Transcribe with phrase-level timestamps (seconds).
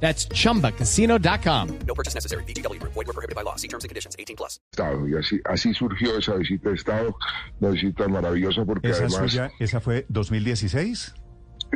[0.00, 1.68] That's chumbacasino.com.
[1.86, 2.44] No purchase necessary.
[2.44, 2.78] BGW.
[2.82, 3.56] Void were prohibited by law.
[3.56, 4.14] See terms and conditions.
[4.18, 4.60] 18 plus.
[4.72, 5.08] Estado.
[5.08, 7.16] Y así, así surgió esa visita de Estado,
[7.60, 9.30] una visita maravillosa porque ¿Esa, además...
[9.32, 11.14] suya, ¿Esa fue 2016?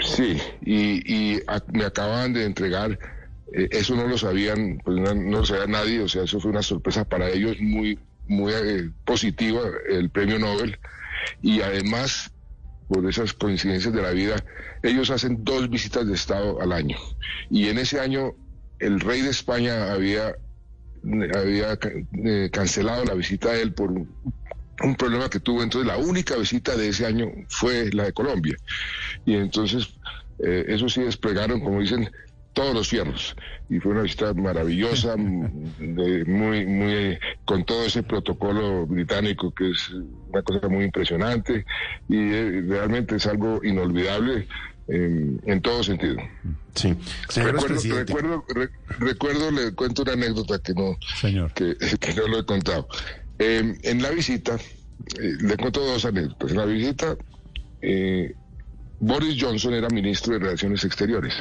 [0.00, 2.98] Sí, y, y a- me acaban de entregar,
[3.54, 6.50] eh, eso no lo sabían, pues no, no lo sabía nadie, o sea, eso fue
[6.50, 10.78] una sorpresa para ellos muy, muy eh, positiva, el premio Nobel,
[11.40, 12.30] y además,
[12.88, 14.36] por esas coincidencias de la vida,
[14.82, 16.96] ellos hacen dos visitas de Estado al año,
[17.50, 18.34] y en ese año
[18.78, 20.36] el rey de España había,
[21.34, 21.78] había
[22.24, 24.08] eh, cancelado la visita de él por un,
[24.82, 28.56] un problema que tuvo, entonces la única visita de ese año fue la de Colombia.
[29.26, 29.88] Y entonces
[30.38, 32.10] eh, eso sí desplegaron, como dicen,
[32.52, 33.36] todos los fierros.
[33.70, 35.14] Y fue una visita maravillosa,
[35.78, 39.90] de- muy, muy, con todo ese protocolo británico que es
[40.30, 41.64] una cosa muy impresionante
[42.08, 44.48] y eh, realmente es algo inolvidable
[44.88, 46.16] en, en todo sentido.
[46.74, 46.94] Sí.
[47.28, 48.04] Señor Recuerdo, presidente.
[48.14, 51.52] recuerdo, re- recuerdo, le cuento una anécdota que no, Señor.
[51.52, 52.88] que, que no lo he contado.
[53.38, 54.56] Eh, en la visita,
[55.20, 56.50] eh, le cuento dos anécdotas.
[56.50, 57.16] En la visita,
[57.82, 58.34] eh,
[59.00, 61.34] Boris Johnson era ministro de Relaciones Exteriores.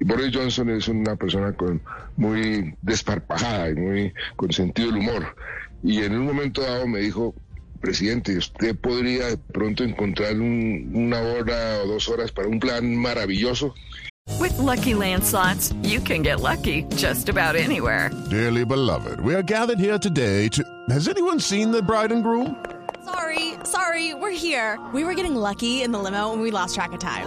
[0.00, 1.80] Y Boris Johnson es una persona con
[2.16, 5.36] muy desparpajada y muy con sentido del humor.
[5.82, 7.34] Y en un momento dado me dijo,
[7.80, 12.94] presidente, usted podría de pronto encontrar un- una hora o dos horas para un plan
[12.96, 13.74] maravilloso.
[14.40, 18.10] With Lucky Land slots, you can get lucky just about anywhere.
[18.30, 20.62] Dearly beloved, we are gathered here today to.
[20.90, 22.56] Has anyone seen the bride and groom?
[23.04, 24.78] Sorry, sorry, we're here.
[24.94, 27.26] We were getting lucky in the limo and we lost track of time.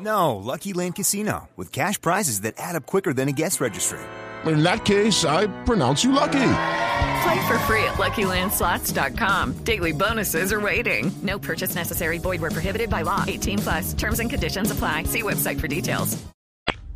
[0.00, 4.00] No, Lucky Land Casino, with cash prizes that add up quicker than a guest registry.
[4.46, 6.32] In that case, I pronounce you lucky.
[6.32, 9.64] Play for free at LuckyLandSlots.com.
[9.64, 11.10] Daily bonuses are waiting.
[11.22, 12.18] No purchase necessary.
[12.18, 13.24] Void where prohibited by law.
[13.26, 13.92] 18 plus.
[13.94, 15.04] Terms and conditions apply.
[15.04, 16.24] See website for details.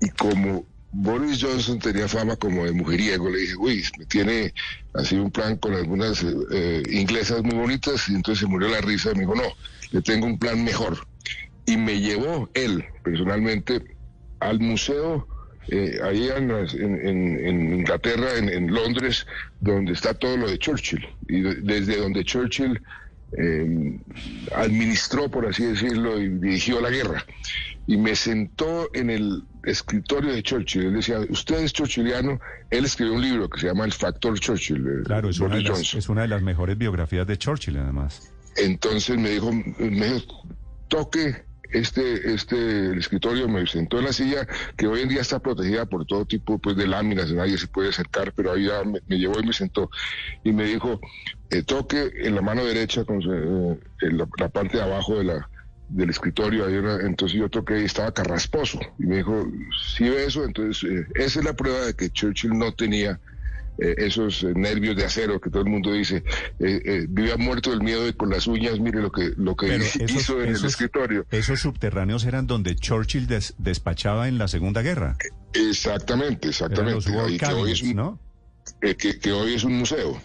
[0.00, 4.54] y como Boris Johnson tenía fama como de mujeriego, le dije, uy, me tiene
[4.94, 9.12] así un plan con algunas eh, inglesas muy bonitas, y entonces se murió la risa
[9.14, 9.52] me dijo, no,
[9.90, 10.98] le tengo un plan mejor.
[11.68, 13.96] Y me llevó él, personalmente,
[14.40, 15.26] al museo,
[15.68, 19.26] eh, ahí en, en- en- Inglaterra, en, en Londres,
[19.60, 22.80] donde está todo lo de Churchill, y de- desde donde Churchill
[23.36, 24.00] eh,
[24.54, 27.24] administró, por así decirlo, y dirigió la guerra.
[27.86, 30.86] Y me sentó en el escritorio de Churchill.
[30.86, 32.38] Él decía, usted es churchilliano.
[32.70, 35.02] Él escribió un libro que se llama El Factor Churchill.
[35.04, 38.30] Claro, es una, de las, es una de las mejores biografías de Churchill, además.
[38.56, 40.42] Entonces me dijo, me dijo,
[40.88, 44.46] toque este, este el escritorio, me sentó en la silla
[44.76, 47.90] que hoy en día está protegida por todo tipo pues, de láminas, nadie se puede
[47.90, 49.90] acercar, pero ahí ya me, llevó y me sentó.
[50.44, 51.00] Y me dijo,
[51.50, 55.50] eh, toque en la mano derecha con eh, la, parte de abajo de la
[55.88, 59.46] del escritorio, hay una- entonces yo toqué y estaba carrasposo y me dijo,
[59.94, 63.18] si ve eso, entonces eh, esa es la prueba de que Churchill no tenía
[63.78, 66.16] eh, esos nervios de acero que todo el mundo dice,
[66.58, 69.76] eh, eh, vivía muerto del miedo y con las uñas, mire lo que, lo que
[70.08, 71.24] hizo en el escritorio.
[71.30, 75.16] esos subterráneos eran donde Churchill des- despachaba en la Segunda Guerra.
[75.54, 77.10] Exactamente, Eran los exactamente.
[77.10, 78.18] war Y que, hoy es un, ¿no?
[78.82, 80.20] eh, que, que hoy es un museo.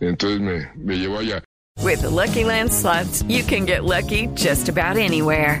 [0.00, 1.42] Entonces me, me llevó allá.
[1.82, 5.60] With the Lucky Land slots, you can get lucky just about anywhere.